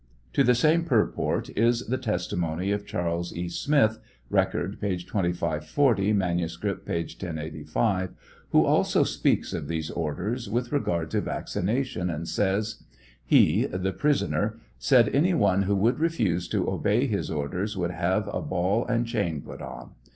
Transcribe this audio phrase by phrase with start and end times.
[0.33, 3.47] To the same purport is the testimony of Charles E.
[3.49, 3.99] Smith,
[4.31, 4.97] (Record, p.
[4.97, 6.93] 2540; manuscript, p.
[6.93, 8.09] 1085,)
[8.49, 12.81] who also speaks of the orders with regard to vaccination, and says:
[13.23, 18.27] He (the prisoner) said, any one who would refuse to obey his orders would have
[18.33, 19.91] a ball and chain put on.